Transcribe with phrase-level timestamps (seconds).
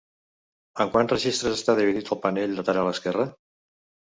[0.85, 3.29] En quants registres està dividit el panell lateral esquerre?